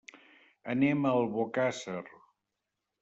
[0.73, 1.99] Anem a Albocàsser.